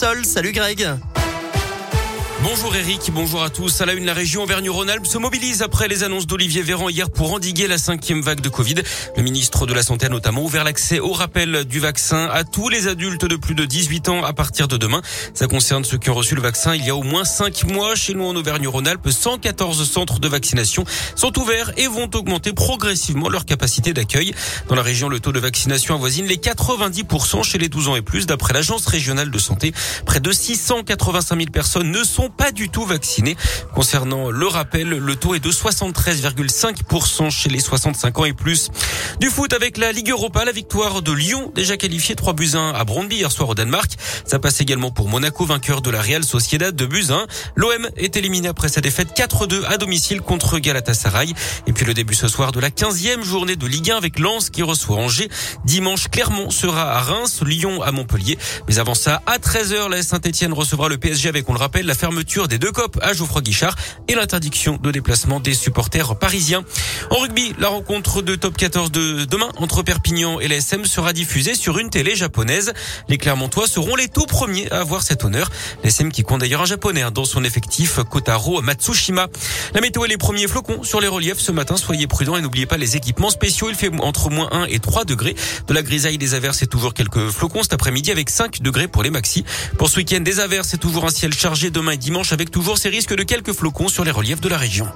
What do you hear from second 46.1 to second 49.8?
Sociedad de buts 1. L'OM est éliminé après sa défaite 4-2 à